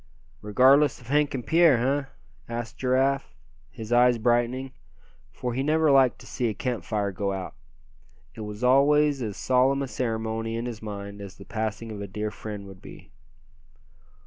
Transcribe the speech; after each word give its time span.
"Regardless 0.41 0.99
of 0.99 1.09
Hank 1.09 1.35
and 1.35 1.45
Pierre, 1.45 1.77
eh?" 1.77 2.05
asked 2.51 2.79
Giraffe, 2.79 3.35
his 3.69 3.93
eyes 3.93 4.17
brightening; 4.17 4.71
for 5.31 5.53
he 5.53 5.61
never 5.61 5.91
liked 5.91 6.17
to 6.21 6.25
see 6.25 6.47
a 6.47 6.55
camp 6.55 6.83
fire 6.83 7.11
go 7.11 7.31
out; 7.31 7.53
it 8.33 8.41
was 8.41 8.63
always 8.63 9.21
as 9.21 9.37
solemn 9.37 9.83
a 9.83 9.87
ceremony 9.87 10.55
in 10.55 10.65
his 10.65 10.81
mind 10.81 11.21
as 11.21 11.35
the 11.37 11.45
passing 11.45 11.91
of 11.91 12.01
a 12.01 12.07
dear 12.07 12.31
friend 12.31 12.65
would 12.65 12.81
be. 12.81 13.11